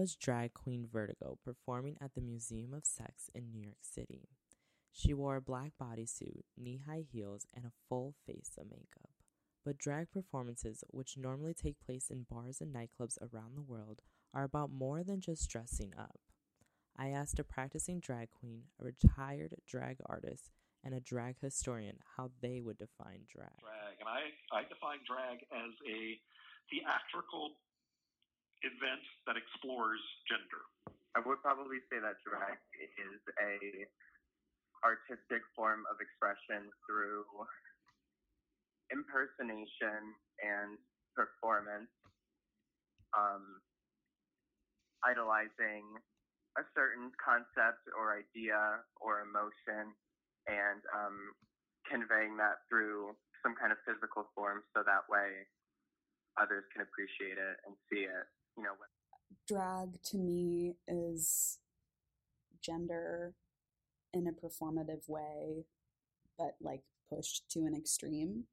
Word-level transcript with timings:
was 0.00 0.16
drag 0.16 0.54
queen 0.54 0.88
Vertigo 0.90 1.36
performing 1.44 1.98
at 2.00 2.14
the 2.14 2.22
Museum 2.22 2.72
of 2.72 2.86
Sex 2.86 3.28
in 3.34 3.50
New 3.50 3.60
York 3.60 3.82
City. 3.82 4.30
She 4.90 5.12
wore 5.12 5.36
a 5.36 5.42
black 5.42 5.72
bodysuit, 5.78 6.44
knee 6.56 6.80
high 6.88 7.04
heels, 7.12 7.46
and 7.54 7.66
a 7.66 7.72
full 7.86 8.14
face 8.26 8.52
of 8.58 8.70
makeup. 8.70 9.10
But 9.62 9.76
drag 9.76 10.10
performances, 10.10 10.82
which 10.88 11.18
normally 11.18 11.52
take 11.52 11.84
place 11.84 12.08
in 12.08 12.24
bars 12.30 12.62
and 12.62 12.74
nightclubs 12.74 13.18
around 13.20 13.56
the 13.56 13.62
world, 13.62 14.00
are 14.32 14.44
about 14.44 14.72
more 14.72 15.04
than 15.04 15.20
just 15.20 15.50
dressing 15.50 15.92
up. 15.98 16.18
I 16.96 17.10
asked 17.10 17.38
a 17.38 17.44
practicing 17.44 18.00
drag 18.00 18.30
queen, 18.30 18.62
a 18.80 18.84
retired 18.84 19.54
drag 19.68 19.98
artist, 20.06 20.50
and 20.82 20.94
a 20.94 21.00
drag 21.00 21.36
historian 21.42 21.98
how 22.16 22.30
they 22.40 22.62
would 22.62 22.78
define 22.78 23.26
drag. 23.28 23.60
Drag, 23.60 24.00
and 24.00 24.08
I, 24.08 24.32
I 24.50 24.62
define 24.62 25.00
drag 25.06 25.44
as 25.52 25.74
a 25.86 26.18
theatrical 26.70 27.56
event 28.62 29.04
that 29.26 29.36
explores 29.36 30.00
gender. 30.28 30.62
I 31.16 31.20
would 31.24 31.42
probably 31.42 31.82
say 31.90 31.98
that 31.98 32.20
drag 32.22 32.60
is 32.78 33.20
a 33.40 33.88
artistic 34.86 35.44
form 35.52 35.84
of 35.90 36.00
expression 36.00 36.70
through 36.86 37.26
impersonation 38.88 40.14
and 40.40 40.78
performance, 41.12 41.90
um, 43.12 43.60
idolizing 45.04 45.84
a 46.58 46.64
certain 46.74 47.14
concept 47.18 47.86
or 47.94 48.18
idea 48.18 48.82
or 48.98 49.22
emotion, 49.22 49.94
and 50.50 50.82
um, 50.90 51.16
conveying 51.86 52.34
that 52.38 52.66
through 52.66 53.14
some 53.42 53.54
kind 53.56 53.72
of 53.72 53.78
physical 53.86 54.28
form 54.34 54.62
so 54.74 54.82
that 54.82 55.06
way 55.06 55.46
others 56.38 56.64
can 56.74 56.82
appreciate 56.82 57.38
it 57.38 57.56
and 57.66 57.74
see 57.90 58.06
it. 58.06 58.26
You 58.60 58.66
know, 58.66 58.72
drag 59.48 60.02
to 60.02 60.18
me 60.18 60.74
is 60.86 61.60
gender 62.62 63.32
in 64.12 64.26
a 64.26 64.32
performative 64.32 65.08
way, 65.08 65.64
but 66.36 66.56
like 66.60 66.82
pushed 67.08 67.50
to 67.52 67.60
an 67.60 67.74
extreme. 67.74 68.44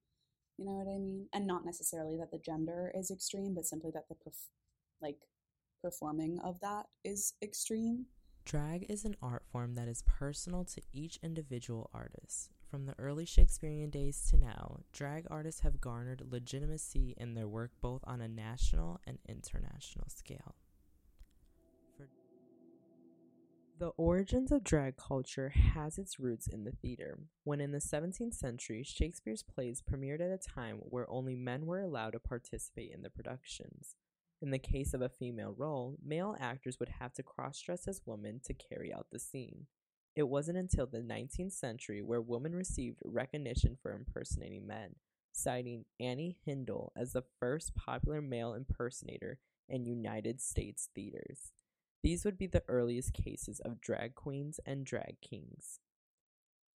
You 0.57 0.65
know 0.65 0.71
what 0.71 0.87
I 0.87 0.97
mean? 0.97 1.27
And 1.33 1.45
not 1.45 1.65
necessarily 1.65 2.15
that 2.17 2.31
the 2.31 2.37
gender 2.37 2.89
is 2.95 3.11
extreme, 3.11 3.53
but 3.53 3.65
simply 3.65 3.91
that 3.91 4.07
the 4.07 4.15
perf- 4.15 4.47
like 5.01 5.17
performing 5.81 6.39
of 6.39 6.61
that 6.61 6.85
is 7.03 7.33
extreme. 7.41 8.05
Drag 8.45 8.85
is 8.89 9.03
an 9.03 9.17
art 9.21 9.43
form 9.51 9.75
that 9.75 9.89
is 9.89 10.03
personal 10.07 10.63
to 10.63 10.81
each 10.93 11.19
individual 11.21 11.89
artist. 11.93 12.51
From 12.69 12.85
the 12.85 12.95
early 12.99 13.25
Shakespearean 13.25 13.89
days 13.89 14.27
to 14.29 14.37
now, 14.37 14.81
drag 14.91 15.25
artists 15.29 15.61
have 15.61 15.79
garnered 15.79 16.21
legitimacy 16.29 17.15
in 17.17 17.33
their 17.33 17.47
work 17.47 17.71
both 17.81 18.01
on 18.05 18.19
a 18.19 18.27
national 18.27 18.99
and 19.07 19.19
international 19.27 20.09
scale. 20.09 20.55
The 23.79 23.89
origins 23.89 24.51
of 24.51 24.63
drag 24.63 24.97
culture 24.97 25.49
has 25.49 25.97
its 25.97 26.19
roots 26.19 26.47
in 26.47 26.63
the 26.63 26.71
theater, 26.71 27.19
when 27.43 27.61
in 27.61 27.71
the 27.71 27.77
17th 27.77 28.33
century, 28.33 28.83
Shakespeare's 28.83 29.43
plays 29.43 29.83
premiered 29.83 30.19
at 30.19 30.31
a 30.31 30.37
time 30.37 30.77
where 30.89 31.09
only 31.11 31.35
men 31.35 31.67
were 31.67 31.79
allowed 31.79 32.13
to 32.13 32.19
participate 32.19 32.91
in 32.91 33.03
the 33.03 33.11
productions. 33.11 33.95
In 34.41 34.49
the 34.49 34.59
case 34.59 34.93
of 34.93 35.01
a 35.01 35.09
female 35.09 35.53
role, 35.55 35.95
male 36.03 36.35
actors 36.39 36.79
would 36.79 36.89
have 36.99 37.13
to 37.13 37.23
cross 37.23 37.61
dress 37.61 37.87
as 37.87 38.01
women 38.05 38.41
to 38.45 38.53
carry 38.53 38.91
out 38.91 39.07
the 39.11 39.19
scene. 39.19 39.67
It 40.17 40.27
wasn't 40.27 40.57
until 40.57 40.87
the 40.87 40.97
19th 40.97 41.51
century 41.51 42.01
where 42.01 42.19
women 42.19 42.55
received 42.55 43.03
recognition 43.05 43.77
for 43.79 43.91
impersonating 43.91 44.65
men, 44.65 44.95
citing 45.31 45.85
Annie 45.99 46.39
Hindle 46.43 46.91
as 46.97 47.13
the 47.13 47.23
first 47.39 47.75
popular 47.75 48.19
male 48.19 48.55
impersonator 48.55 49.37
in 49.69 49.85
United 49.85 50.41
States 50.41 50.89
theaters. 50.95 51.51
These 52.01 52.25
would 52.25 52.35
be 52.35 52.47
the 52.47 52.63
earliest 52.67 53.13
cases 53.13 53.59
of 53.59 53.79
drag 53.79 54.15
queens 54.15 54.59
and 54.65 54.87
drag 54.87 55.17
kings. 55.21 55.81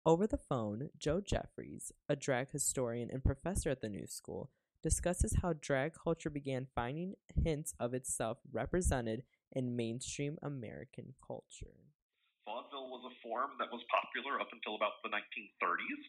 Over 0.06 0.28
the 0.28 0.38
phone, 0.38 0.90
Joe 0.96 1.20
Jeffreys, 1.20 1.90
a 2.08 2.14
drag 2.14 2.52
historian 2.52 3.10
and 3.12 3.24
professor 3.24 3.70
at 3.70 3.80
the 3.80 3.88
New 3.88 4.06
School, 4.06 4.50
discusses 4.84 5.38
how 5.42 5.54
drag 5.60 5.94
culture 5.94 6.30
began 6.30 6.68
finding 6.76 7.14
hints 7.42 7.74
of 7.80 7.92
itself 7.92 8.38
represented 8.52 9.24
in 9.50 9.74
mainstream 9.74 10.38
American 10.42 11.14
culture. 11.26 11.91
Vaudeville 12.46 12.90
was 12.90 13.06
a 13.06 13.14
form 13.22 13.54
that 13.62 13.70
was 13.70 13.82
popular 13.86 14.42
up 14.42 14.50
until 14.50 14.74
about 14.74 14.98
the 15.06 15.10
1930s. 15.10 16.04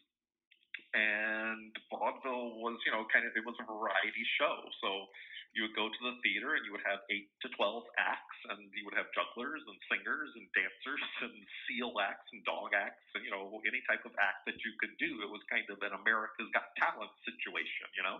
And 0.94 1.74
vaudeville 1.90 2.58
was, 2.62 2.78
you 2.86 2.94
know, 2.94 3.02
kind 3.10 3.26
of, 3.26 3.34
it 3.34 3.42
was 3.42 3.58
a 3.58 3.66
variety 3.66 4.22
show. 4.38 4.62
So 4.78 5.10
you 5.54 5.66
would 5.66 5.74
go 5.74 5.90
to 5.90 6.00
the 6.02 6.14
theater 6.22 6.54
and 6.54 6.62
you 6.66 6.74
would 6.74 6.86
have 6.86 7.02
eight 7.10 7.30
to 7.42 7.50
12 7.54 7.82
acts, 7.98 8.38
and 8.50 8.70
you 8.74 8.82
would 8.86 8.98
have 8.98 9.10
jugglers 9.14 9.62
and 9.62 9.78
singers 9.90 10.30
and 10.34 10.46
dancers 10.54 11.02
and 11.26 11.34
seal 11.66 11.94
acts 12.02 12.26
and 12.34 12.42
dog 12.46 12.74
acts, 12.74 13.06
and, 13.14 13.22
you 13.22 13.30
know, 13.30 13.62
any 13.66 13.82
type 13.86 14.02
of 14.06 14.14
act 14.18 14.46
that 14.50 14.58
you 14.66 14.74
could 14.82 14.94
do. 14.98 15.22
It 15.22 15.30
was 15.30 15.42
kind 15.50 15.66
of 15.70 15.78
an 15.82 15.94
America's 15.94 16.50
Got 16.50 16.74
Talent 16.78 17.14
situation, 17.26 17.90
you 17.94 18.02
know? 18.02 18.18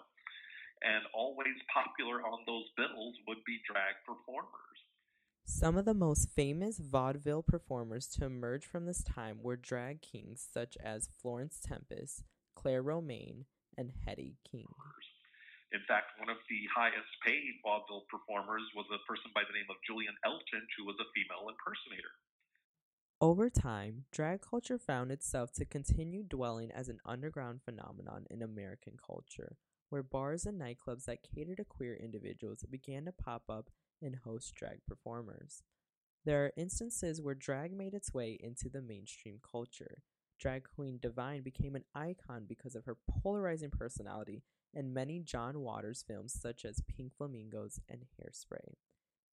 And 0.83 1.07
always 1.15 1.59
popular 1.71 2.23
on 2.27 2.43
those 2.47 2.67
bills 2.79 3.15
would 3.27 3.43
be 3.47 3.63
drag 3.67 3.99
performers. 4.07 4.84
Some 5.47 5.77
of 5.77 5.85
the 5.85 5.95
most 5.95 6.31
famous 6.31 6.79
vaudeville 6.79 7.43
performers 7.43 8.07
to 8.17 8.25
emerge 8.25 8.65
from 8.65 8.87
this 8.87 9.03
time 9.03 9.39
were 9.43 9.57
drag 9.57 10.01
kings 10.01 10.47
such 10.53 10.77
as 10.83 11.11
Florence 11.21 11.61
Tempest, 11.63 12.25
Claire 12.57 12.83
Romaine, 12.83 13.45
and 13.77 13.93
Hetty 14.07 14.37
King. 14.51 14.69
In 15.73 15.81
fact, 15.87 16.19
one 16.19 16.31
of 16.31 16.39
the 16.49 16.61
highest 16.75 17.09
paid 17.27 17.61
vaudeville 17.63 18.07
performers 18.11 18.63
was 18.75 18.87
a 18.89 19.05
person 19.07 19.31
by 19.35 19.43
the 19.47 19.53
name 19.53 19.67
of 19.69 19.77
Julian 19.87 20.15
Eltinge, 20.25 20.73
who 20.79 20.87
was 20.87 20.97
a 21.01 21.13
female 21.13 21.49
impersonator. 21.49 22.15
Over 23.21 23.51
time, 23.51 24.05
drag 24.13 24.41
culture 24.41 24.79
found 24.79 25.11
itself 25.11 25.53
to 25.55 25.65
continue 25.65 26.23
dwelling 26.23 26.71
as 26.73 26.89
an 26.89 27.01
underground 27.05 27.61
phenomenon 27.65 28.27
in 28.31 28.41
American 28.41 28.97
culture, 29.05 29.57
where 29.91 30.03
bars 30.03 30.47
and 30.47 30.61
nightclubs 30.61 31.05
that 31.05 31.23
cater 31.23 31.55
to 31.55 31.65
queer 31.65 31.95
individuals 31.95 32.65
began 32.71 33.05
to 33.05 33.13
pop 33.13 33.45
up 33.49 33.71
and 34.05 34.17
host 34.25 34.55
drag 34.55 34.79
performers. 34.87 35.63
There 36.25 36.45
are 36.45 36.53
instances 36.57 37.21
where 37.21 37.35
drag 37.35 37.73
made 37.73 37.95
its 37.95 38.15
way 38.15 38.39
into 38.41 38.69
the 38.69 38.81
mainstream 38.81 39.41
culture. 39.43 40.03
Drag 40.39 40.65
queen 40.75 40.99
Divine 41.01 41.43
became 41.43 41.75
an 41.75 41.85
icon 41.95 42.45
because 42.49 42.75
of 42.75 42.85
her 42.85 42.97
polarizing 43.23 43.71
personality 43.71 44.43
and 44.75 44.93
many 44.93 45.21
John 45.21 45.61
Waters 45.61 46.05
films 46.07 46.37
such 46.41 46.65
as 46.65 46.83
Pink 46.89 47.13
Flamingos 47.17 47.79
and 47.89 48.05
Hairspray, 48.19 48.75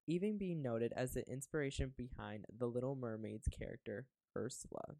even 0.07 0.37
being 0.37 0.61
noted 0.61 0.93
as 0.95 1.13
the 1.13 1.27
inspiration 1.29 1.93
behind 1.97 2.45
The 2.57 2.67
Little 2.67 2.95
Mermaid's 2.95 3.47
character, 3.47 4.07
Ursula. 4.35 4.95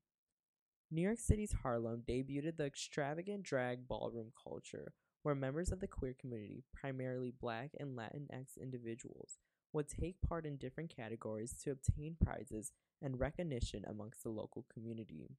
New 0.90 1.02
York 1.02 1.20
City's 1.20 1.56
Harlem 1.64 2.04
debuted 2.08 2.58
the 2.58 2.66
extravagant 2.66 3.44
drag 3.44 3.88
ballroom 3.88 4.32
culture, 4.42 4.94
where 5.24 5.36
members 5.36 5.72
of 5.72 5.80
the 5.80 5.88
queer 5.88 6.16
community, 6.20 6.64
primarily 6.74 7.32
black 7.32 7.72
and 7.80 7.98
Latinx 7.98 8.58
individuals, 8.62 9.38
would 9.74 9.88
take 9.88 10.22
part 10.22 10.46
in 10.46 10.58
different 10.58 10.94
categories 10.96 11.54
to 11.64 11.72
obtain 11.72 12.16
prizes 12.24 12.72
and 13.02 13.20
recognition 13.20 13.84
amongst 13.88 14.24
the 14.24 14.30
local 14.30 14.66
community. 14.72 15.30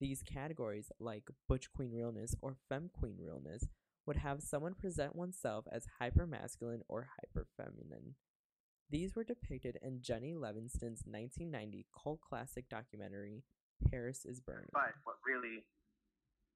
These 0.00 0.22
categories, 0.22 0.90
like 0.98 1.30
Butch 1.48 1.72
Queen 1.72 1.92
Realness 1.92 2.34
or 2.40 2.56
Femme 2.68 2.90
Queen 2.92 3.16
Realness, 3.20 3.68
would 4.06 4.16
have 4.16 4.42
someone 4.42 4.74
present 4.74 5.14
oneself 5.14 5.66
as 5.70 5.86
hypermasculine 6.00 6.80
or 6.88 7.08
hyperfeminine. 7.20 8.14
These 8.90 9.14
were 9.14 9.24
depicted 9.24 9.78
in 9.80 10.02
Jennie 10.02 10.34
Livingston's 10.34 11.02
1990 11.06 11.86
cult 11.96 12.20
classic 12.20 12.68
documentary, 12.68 13.44
Paris 13.90 14.24
is 14.24 14.40
Burning. 14.40 14.68
But 14.72 14.92
what 15.04 15.16
really 15.24 15.64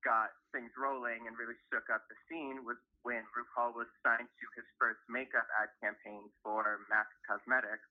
got 0.04 0.30
things 0.52 0.70
rolling 0.78 1.26
and 1.26 1.34
really 1.38 1.58
shook 1.72 1.88
up 1.90 2.06
the 2.06 2.18
scene 2.28 2.62
was 2.62 2.76
when 3.06 3.22
RuPaul 3.30 3.70
was 3.78 3.86
signed 4.02 4.26
to 4.26 4.46
his 4.58 4.66
first 4.82 4.98
makeup 5.06 5.46
ad 5.62 5.70
campaign 5.78 6.26
for 6.42 6.82
MAC 6.90 7.06
Cosmetics. 7.22 7.86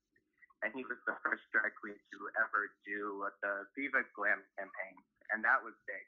And 0.59 0.75
he 0.75 0.83
was 0.83 0.99
the 1.07 1.15
first 1.23 1.47
drag 1.55 1.71
queen 1.79 1.95
to 1.95 2.17
ever 2.35 2.67
do 2.83 3.23
the 3.39 3.63
Viva 3.79 4.03
Glam 4.11 4.43
campaign. 4.59 4.95
And 5.31 5.39
that 5.47 5.63
was 5.63 5.71
big. 5.87 6.03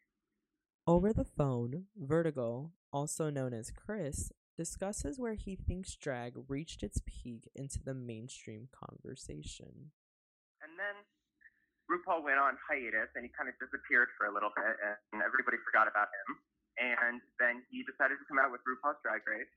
Over 0.84 1.16
the 1.16 1.24
phone, 1.24 1.88
Vertigo, 1.96 2.76
also 2.92 3.32
known 3.32 3.56
as 3.56 3.72
Chris, 3.72 4.36
discusses 4.60 5.20
where 5.20 5.40
he 5.40 5.56
thinks 5.56 5.96
drag 5.96 6.36
reached 6.52 6.84
its 6.84 7.00
peak 7.08 7.48
into 7.56 7.80
the 7.80 7.94
mainstream 7.94 8.68
conversation. 8.76 9.96
And 10.60 10.76
then 10.76 10.96
RuPaul 11.88 12.28
went 12.28 12.44
on 12.44 12.60
hiatus 12.68 13.08
and 13.16 13.24
he 13.24 13.32
kind 13.32 13.48
of 13.48 13.56
disappeared 13.64 14.12
for 14.20 14.28
a 14.28 14.34
little 14.34 14.52
bit 14.52 14.76
and 15.16 15.24
everybody 15.24 15.56
forgot 15.64 15.88
about 15.88 16.12
him. 16.12 16.44
And 16.78 17.22
then 17.40 17.64
he 17.72 17.84
decided 17.84 18.18
to 18.22 18.26
come 18.28 18.38
out 18.38 18.52
with 18.52 18.62
RuPaul's 18.62 19.02
Drag 19.02 19.22
Race. 19.26 19.50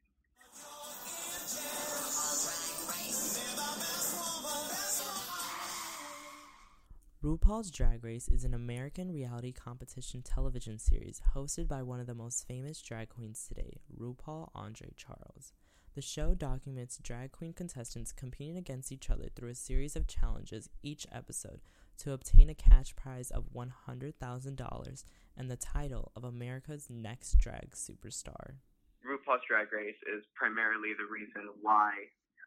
RuPaul's 7.22 7.70
Drag 7.70 8.02
Race 8.02 8.28
is 8.28 8.44
an 8.44 8.54
American 8.54 9.12
reality 9.12 9.52
competition 9.52 10.22
television 10.22 10.78
series 10.78 11.20
hosted 11.34 11.68
by 11.68 11.82
one 11.82 12.00
of 12.00 12.06
the 12.06 12.14
most 12.14 12.46
famous 12.48 12.80
drag 12.80 13.10
queens 13.10 13.44
today, 13.46 13.80
RuPaul 13.94 14.48
Andre 14.54 14.94
Charles. 14.96 15.52
The 15.94 16.00
show 16.00 16.34
documents 16.34 16.98
drag 17.02 17.32
queen 17.32 17.52
contestants 17.52 18.12
competing 18.12 18.56
against 18.56 18.90
each 18.90 19.10
other 19.10 19.28
through 19.34 19.50
a 19.50 19.54
series 19.54 19.96
of 19.96 20.06
challenges 20.06 20.70
each 20.82 21.06
episode 21.12 21.60
to 22.00 22.12
obtain 22.12 22.48
a 22.48 22.54
cash 22.54 22.96
prize 22.96 23.30
of 23.30 23.52
$100,000 23.54 25.04
and 25.36 25.50
the 25.50 25.56
title 25.56 26.12
of 26.16 26.24
America's 26.24 26.88
Next 26.88 27.38
Drag 27.38 27.72
Superstar. 27.76 28.60
RuPaul's 29.04 29.44
Drag 29.48 29.72
Race 29.72 30.00
is 30.08 30.24
primarily 30.34 30.92
the 30.96 31.08
reason 31.08 31.48
why 31.60 31.92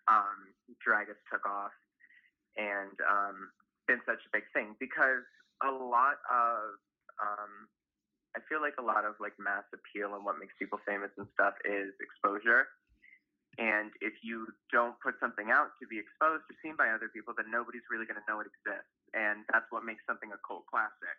um, 0.09 0.53
drag 0.81 1.07
has 1.07 1.17
took 1.31 1.45
off 1.45 1.73
and 2.57 2.93
um, 3.05 3.49
been 3.87 4.01
such 4.05 4.21
a 4.25 4.29
big 4.33 4.45
thing 4.53 4.75
because 4.79 5.25
a 5.65 5.71
lot 5.71 6.17
of 6.29 6.77
um, 7.21 7.69
I 8.33 8.41
feel 8.49 8.61
like 8.61 8.77
a 8.81 8.85
lot 8.85 9.05
of 9.05 9.13
like 9.21 9.37
mass 9.37 9.65
appeal 9.69 10.17
and 10.17 10.25
what 10.25 10.41
makes 10.41 10.53
people 10.57 10.81
famous 10.85 11.13
and 11.17 11.29
stuff 11.37 11.53
is 11.65 11.93
exposure. 12.01 12.73
And 13.61 13.93
if 14.01 14.17
you 14.25 14.49
don't 14.73 14.97
put 14.97 15.13
something 15.21 15.53
out 15.53 15.77
to 15.77 15.85
be 15.85 16.01
exposed 16.01 16.41
or 16.49 16.55
seen 16.65 16.73
by 16.73 16.89
other 16.89 17.13
people, 17.13 17.37
then 17.37 17.53
nobody's 17.53 17.85
really 17.93 18.09
going 18.09 18.17
to 18.17 18.25
know 18.25 18.41
it 18.41 18.49
exists. 18.49 18.89
And 19.13 19.45
that's 19.51 19.65
what 19.69 19.85
makes 19.85 20.03
something 20.07 20.29
a 20.33 20.39
cult 20.47 20.65
classic. 20.67 21.17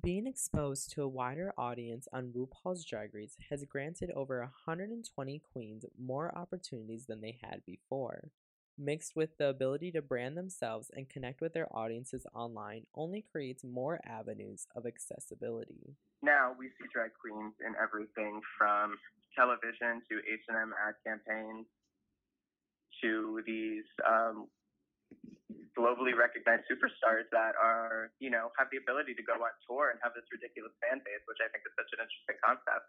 Being 0.00 0.26
exposed 0.26 0.90
to 0.92 1.02
a 1.02 1.08
wider 1.08 1.52
audience 1.58 2.06
on 2.12 2.32
RuPaul's 2.32 2.84
Drag 2.84 3.14
Race 3.14 3.36
has 3.50 3.64
granted 3.64 4.10
over 4.14 4.40
120 4.40 5.42
queens 5.52 5.84
more 5.98 6.36
opportunities 6.36 7.06
than 7.06 7.20
they 7.20 7.38
had 7.42 7.62
before. 7.66 8.30
Mixed 8.78 9.16
with 9.16 9.38
the 9.38 9.48
ability 9.48 9.90
to 9.92 10.02
brand 10.02 10.36
themselves 10.36 10.88
and 10.94 11.08
connect 11.08 11.40
with 11.40 11.52
their 11.52 11.66
audiences 11.76 12.26
online, 12.32 12.86
only 12.94 13.24
creates 13.32 13.64
more 13.64 13.98
avenues 14.06 14.68
of 14.76 14.86
accessibility. 14.86 15.96
Now 16.22 16.54
we 16.56 16.66
see 16.66 16.86
drag 16.92 17.10
queens 17.20 17.54
in 17.66 17.74
everything 17.82 18.40
from 18.56 18.94
television 19.34 20.02
to 20.08 20.18
H&M 20.32 20.72
ad 20.86 20.94
campaigns 21.04 21.66
to 23.02 23.42
these 23.46 23.84
um, 24.06 24.46
globally 25.78 26.10
recognized 26.10 26.66
superstars 26.66 27.30
that 27.30 27.54
are, 27.54 28.10
you 28.18 28.34
know, 28.34 28.50
have 28.58 28.66
the 28.74 28.82
ability 28.82 29.14
to 29.14 29.22
go 29.22 29.38
on 29.38 29.54
tour 29.62 29.94
and 29.94 30.02
have 30.02 30.10
this 30.18 30.26
ridiculous 30.34 30.74
fan 30.82 30.98
base, 31.06 31.22
which 31.30 31.38
I 31.38 31.46
think 31.54 31.62
is 31.62 31.74
such 31.78 31.90
an 31.94 32.02
interesting 32.02 32.38
concept. 32.42 32.86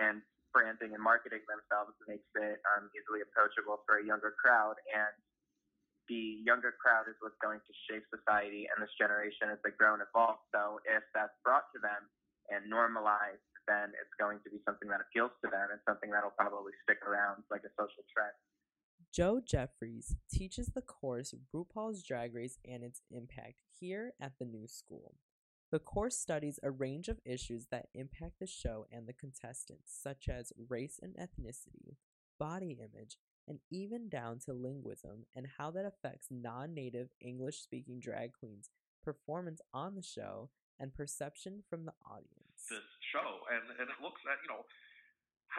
And 0.00 0.24
branding 0.56 0.96
and 0.96 1.02
marketing 1.04 1.44
themselves 1.44 1.92
makes 2.08 2.26
it 2.40 2.58
um, 2.74 2.88
easily 2.96 3.20
approachable 3.20 3.84
for 3.84 4.00
a 4.00 4.04
younger 4.04 4.32
crowd. 4.40 4.80
And 4.90 5.12
the 6.08 6.40
younger 6.42 6.74
crowd 6.80 7.06
is 7.06 7.14
what's 7.20 7.38
going 7.38 7.60
to 7.62 7.72
shape 7.86 8.02
society 8.08 8.66
and 8.66 8.82
this 8.82 8.90
generation 8.98 9.52
as 9.52 9.60
they 9.62 9.70
grow 9.76 9.94
and 9.94 10.02
evolve. 10.02 10.40
So 10.50 10.80
if 10.88 11.04
that's 11.12 11.36
brought 11.46 11.68
to 11.76 11.78
them 11.78 12.08
and 12.50 12.66
normalized, 12.66 13.44
then 13.70 13.94
it's 13.94 14.10
going 14.18 14.42
to 14.42 14.50
be 14.50 14.58
something 14.66 14.90
that 14.90 14.98
appeals 15.04 15.30
to 15.44 15.52
them 15.52 15.70
and 15.70 15.78
something 15.86 16.10
that'll 16.10 16.34
probably 16.34 16.74
stick 16.82 16.98
around 17.06 17.46
like 17.52 17.62
a 17.62 17.70
social 17.78 18.02
trend. 18.10 18.34
Joe 19.12 19.40
Jeffreys 19.44 20.14
teaches 20.32 20.68
the 20.68 20.82
course 20.82 21.34
RuPaul's 21.52 22.04
Drag 22.04 22.32
Race 22.32 22.58
and 22.64 22.84
its 22.84 23.02
Impact 23.10 23.60
here 23.80 24.12
at 24.20 24.38
the 24.38 24.44
New 24.44 24.68
School. 24.68 25.16
The 25.72 25.80
course 25.80 26.16
studies 26.16 26.60
a 26.62 26.70
range 26.70 27.08
of 27.08 27.18
issues 27.24 27.66
that 27.72 27.88
impact 27.92 28.38
the 28.38 28.46
show 28.46 28.86
and 28.92 29.08
the 29.08 29.12
contestants, 29.12 29.92
such 30.00 30.28
as 30.28 30.52
race 30.68 31.00
and 31.02 31.16
ethnicity, 31.16 31.96
body 32.38 32.78
image, 32.78 33.16
and 33.48 33.58
even 33.68 34.08
down 34.08 34.38
to 34.46 34.52
linguism 34.52 35.26
and 35.34 35.46
how 35.58 35.72
that 35.72 35.84
affects 35.84 36.28
non 36.30 36.72
native 36.72 37.08
English 37.20 37.60
speaking 37.62 37.98
drag 37.98 38.32
queens' 38.32 38.70
performance 39.04 39.60
on 39.74 39.96
the 39.96 40.02
show 40.02 40.50
and 40.78 40.94
perception 40.94 41.62
from 41.68 41.84
the 41.84 41.94
audience. 42.08 42.66
This 42.68 42.78
show, 43.12 43.42
and, 43.50 43.74
and 43.80 43.90
it 43.90 44.02
looks 44.02 44.22
at, 44.30 44.38
you 44.42 44.54
know, 44.54 44.64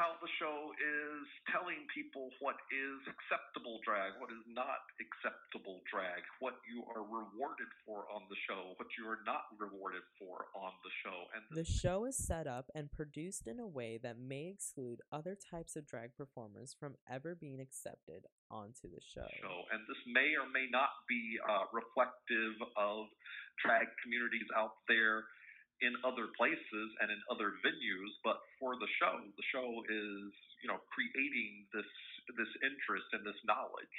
how 0.02 0.18
the 0.18 0.34
show 0.42 0.74
is 0.82 1.30
telling 1.54 1.86
people 1.94 2.34
what 2.42 2.58
is 2.74 2.98
acceptable 3.06 3.78
drag, 3.86 4.18
what 4.18 4.34
is 4.34 4.42
not 4.50 4.82
acceptable 4.98 5.86
drag, 5.86 6.26
what 6.42 6.58
you 6.66 6.82
are 6.90 7.06
rewarded 7.06 7.70
for 7.86 8.10
on 8.10 8.26
the 8.26 8.40
show, 8.50 8.74
what 8.82 8.90
you 8.98 9.06
are 9.06 9.22
not 9.30 9.46
rewarded 9.62 10.02
for 10.18 10.50
on 10.58 10.74
the 10.82 10.90
show. 11.06 11.30
And 11.38 11.46
the 11.54 11.70
show 11.70 12.10
is 12.10 12.18
set 12.18 12.50
up 12.50 12.74
and 12.74 12.90
produced 12.90 13.46
in 13.46 13.62
a 13.62 13.70
way 13.70 14.02
that 14.02 14.18
may 14.18 14.50
exclude 14.50 15.06
other 15.14 15.38
types 15.38 15.78
of 15.78 15.86
drag 15.86 16.18
performers 16.18 16.74
from 16.74 16.98
ever 17.06 17.38
being 17.38 17.62
accepted 17.62 18.26
onto 18.50 18.90
the 18.90 19.06
show. 19.06 19.30
show. 19.38 19.58
And 19.70 19.86
this 19.86 20.02
may 20.10 20.34
or 20.34 20.50
may 20.50 20.66
not 20.74 20.90
be 21.06 21.38
uh, 21.46 21.70
reflective 21.70 22.58
of 22.74 23.06
drag 23.62 23.86
communities 24.02 24.50
out 24.58 24.82
there 24.90 25.30
in 25.82 25.98
other 26.06 26.30
places 26.38 26.88
and 27.02 27.10
in 27.10 27.20
other 27.30 27.58
venues, 27.66 28.14
but 28.24 28.42
for 28.62 28.78
the 28.78 28.90
show, 29.02 29.18
the 29.18 29.48
show 29.50 29.68
is 29.90 30.30
you 30.62 30.70
know 30.70 30.80
creating 30.94 31.66
this 31.74 31.90
this 32.38 32.52
interest 32.62 33.10
and 33.18 33.26
this 33.26 33.38
knowledge 33.44 33.98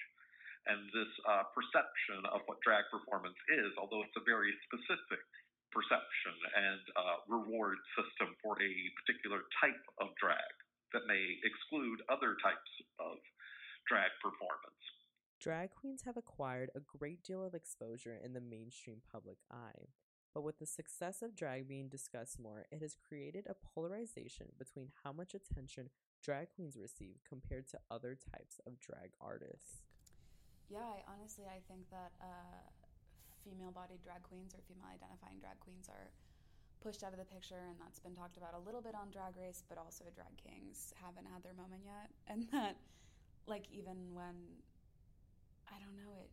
and 0.71 0.79
this 0.95 1.11
uh, 1.27 1.43
perception 1.51 2.23
of 2.31 2.47
what 2.47 2.63
drag 2.63 2.87
performance 2.87 3.39
is, 3.51 3.75
although 3.75 4.07
it's 4.07 4.15
a 4.15 4.23
very 4.23 4.55
specific 4.71 5.27
perception 5.75 6.37
and 6.55 6.85
uh, 6.95 7.17
reward 7.27 7.81
system 7.99 8.31
for 8.39 8.55
a 8.63 8.73
particular 9.03 9.43
type 9.59 9.83
of 9.99 10.15
drag 10.21 10.55
that 10.93 11.09
may 11.09 11.41
exclude 11.43 11.99
other 12.13 12.37
types 12.45 12.73
of 13.01 13.19
drag 13.89 14.13
performance. 14.23 14.83
Drag 15.41 15.75
queens 15.75 16.07
have 16.07 16.17
acquired 16.17 16.71
a 16.77 16.85
great 16.99 17.25
deal 17.25 17.43
of 17.43 17.55
exposure 17.55 18.15
in 18.15 18.33
the 18.33 18.41
mainstream 18.41 19.03
public 19.11 19.39
eye. 19.51 19.91
But 20.35 20.45
with 20.45 20.59
the 20.59 20.67
success 20.67 21.21
of 21.21 21.37
drag 21.37 21.69
being 21.69 21.89
discussed 21.89 22.41
more, 22.41 22.65
it 22.71 22.81
has 22.81 22.97
created 22.97 23.47
a 23.47 23.55
polarization 23.75 24.49
between 24.59 24.89
how 25.05 25.13
much 25.13 25.35
attention 25.35 25.91
drag 26.23 26.49
queens 26.55 26.77
receive 26.77 27.21
compared 27.29 27.69
to 27.69 27.79
other 27.91 28.17
types 28.17 28.61
of 28.67 28.81
drag 28.81 29.13
artists. 29.21 29.85
Yeah, 30.71 30.89
I 30.89 31.05
honestly 31.05 31.45
I 31.45 31.61
think 31.69 31.85
that 31.91 32.13
uh, 32.23 32.65
female-bodied 33.45 34.01
drag 34.01 34.23
queens 34.23 34.55
or 34.55 34.65
female-identifying 34.65 35.37
drag 35.45 35.61
queens 35.61 35.91
are 35.93 36.09
pushed 36.81 37.05
out 37.05 37.13
of 37.13 37.21
the 37.21 37.29
picture, 37.29 37.69
and 37.69 37.77
that's 37.79 38.01
been 38.01 38.17
talked 38.17 38.41
about 38.41 38.55
a 38.55 38.63
little 38.65 38.81
bit 38.81 38.95
on 38.97 39.13
Drag 39.13 39.37
Race, 39.37 39.63
but 39.69 39.79
also 39.79 40.03
drag 40.17 40.35
kings 40.41 40.93
haven't 40.99 41.29
had 41.31 41.45
their 41.45 41.55
moment 41.55 41.85
yet, 41.85 42.11
and 42.31 42.49
that 42.51 42.81
like 43.47 43.69
even 43.69 44.15
when 44.15 44.35
I 45.69 45.77
don't 45.77 45.97
know 45.99 46.15
it, 46.17 46.31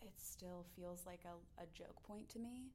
it 0.00 0.14
still 0.16 0.64
feels 0.74 1.04
like 1.06 1.20
a, 1.26 1.36
a 1.60 1.66
joke 1.74 2.00
point 2.06 2.28
to 2.30 2.38
me 2.38 2.70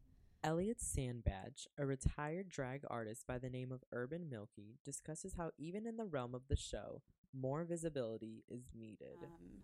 Elliot 0.47 0.79
Sandbach, 0.79 1.67
a 1.77 1.85
retired 1.85 2.47
drag 2.47 2.85
artist 2.89 3.27
by 3.27 3.37
the 3.37 3.49
name 3.49 3.69
of 3.69 3.83
Urban 3.91 4.29
Milky, 4.29 4.77
discusses 4.85 5.33
how 5.33 5.51
even 5.57 5.85
in 5.85 5.97
the 5.97 6.05
realm 6.05 6.33
of 6.33 6.47
the 6.47 6.55
show, 6.55 7.01
more 7.37 7.65
visibility 7.65 8.45
is 8.47 8.63
needed. 8.73 9.17
Um, 9.21 9.59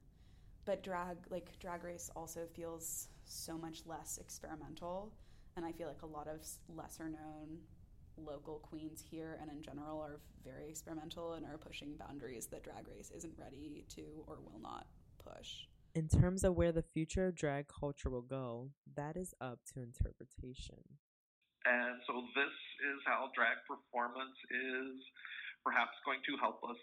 but 0.66 0.84
drag, 0.84 1.16
like 1.30 1.58
Drag 1.62 1.86
Race, 1.86 2.10
also 2.18 2.42
feels 2.54 3.08
so 3.24 3.58
much 3.58 3.84
less 3.86 4.18
experimental, 4.18 5.14
and 5.56 5.66
I 5.66 5.72
feel 5.72 5.88
like 5.88 6.02
a 6.02 6.06
lot 6.06 6.28
of 6.28 6.46
lesser 6.68 7.08
known 7.08 7.60
local 8.18 8.60
queens 8.60 9.02
here 9.10 9.38
and 9.42 9.50
in 9.50 9.62
general 9.62 10.02
are 10.02 10.20
very 10.44 10.68
experimental 10.68 11.36
and 11.36 11.46
are 11.46 11.58
pushing 11.58 11.96
boundaries 11.96 12.48
that 12.48 12.62
Drag 12.62 12.90
Race 12.90 13.10
isn't 13.16 13.34
ready 13.38 13.86
to 13.96 14.26
or 14.28 14.40
will 14.44 14.60
not 14.62 14.86
push. 15.24 15.66
In 15.94 16.10
terms 16.10 16.42
of 16.42 16.58
where 16.58 16.74
the 16.74 16.82
future 16.82 17.30
of 17.30 17.38
drag 17.38 17.70
culture 17.70 18.10
will 18.10 18.26
go, 18.26 18.74
that 18.98 19.14
is 19.14 19.38
up 19.38 19.62
to 19.70 19.86
interpretation. 19.86 20.82
And 21.70 22.02
so, 22.10 22.26
this 22.34 22.58
is 22.82 22.98
how 23.06 23.30
drag 23.38 23.62
performance 23.70 24.34
is 24.50 24.98
perhaps 25.62 25.94
going 26.02 26.26
to 26.26 26.34
help 26.42 26.66
us 26.66 26.82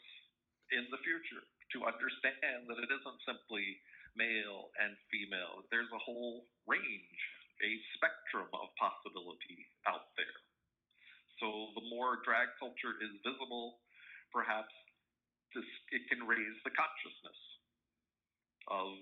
in 0.70 0.86
the 0.94 1.02
future 1.02 1.42
to 1.74 1.90
understand 1.90 2.70
that 2.70 2.78
it 2.78 2.86
isn't 2.86 3.20
simply 3.26 3.82
male 4.14 4.70
and 4.78 4.94
female. 5.10 5.66
There's 5.74 5.90
a 5.90 5.98
whole 6.06 6.46
range, 6.70 7.20
a 7.66 7.70
spectrum 7.98 8.46
of 8.54 8.70
possibility 8.78 9.66
out 9.90 10.14
there. 10.14 10.38
So, 11.42 11.74
the 11.74 11.82
more 11.90 12.22
drag 12.22 12.54
culture 12.62 12.94
is 13.02 13.10
visible, 13.26 13.82
perhaps 14.30 14.70
this, 15.50 15.66
it 15.90 16.06
can 16.06 16.30
raise 16.30 16.58
the 16.62 16.70
consciousness 16.70 17.49
of 18.70 18.96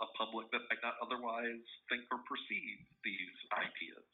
a 0.00 0.08
public 0.16 0.46
that 0.52 0.62
might 0.68 0.84
not 0.84 1.00
otherwise 1.02 1.64
think 1.88 2.04
or 2.12 2.20
perceive 2.28 2.78
these 3.02 3.36
ideas. 3.56 4.06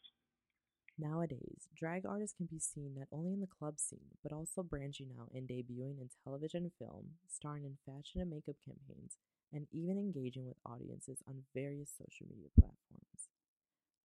Nowadays, 0.97 1.69
drag 1.77 2.07
artists 2.07 2.35
can 2.35 2.47
be 2.47 2.57
seen 2.57 2.95
not 2.97 3.07
only 3.11 3.31
in 3.31 3.39
the 3.39 3.47
club 3.59 3.77
scene, 3.77 4.17
but 4.23 4.33
also 4.33 4.63
branching 4.63 5.13
out 5.13 5.29
and 5.35 5.47
debuting 5.47 6.01
in 6.01 6.09
television 6.23 6.63
and 6.63 6.73
film, 6.79 7.21
starring 7.29 7.65
in 7.65 7.77
fashion 7.85 8.19
and 8.19 8.31
makeup 8.31 8.55
campaigns, 8.65 9.17
and 9.53 9.67
even 9.71 9.99
engaging 9.99 10.47
with 10.47 10.57
audiences 10.65 11.21
on 11.27 11.45
various 11.53 11.91
social 11.93 12.25
media 12.27 12.49
platforms. 12.57 13.29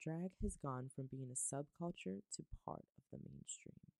Drag 0.03 0.33
has 0.43 0.57
gone 0.57 0.91
from 0.95 1.07
being 1.07 1.31
a 1.31 1.39
subculture 1.39 2.21
to 2.37 2.45
part 2.67 2.85
of 2.99 3.05
the 3.11 3.19
mainstream. 3.25 3.91